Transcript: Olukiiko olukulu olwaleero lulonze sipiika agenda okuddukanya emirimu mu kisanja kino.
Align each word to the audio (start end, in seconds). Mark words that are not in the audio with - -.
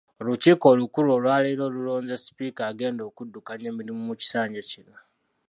Olukiiko 0.21 0.65
olukulu 0.73 1.09
olwaleero 1.17 1.65
lulonze 1.75 2.13
sipiika 2.23 2.61
agenda 2.71 3.01
okuddukanya 3.09 3.67
emirimu 3.71 4.01
mu 4.07 4.15
kisanja 4.21 4.61
kino. 4.71 4.95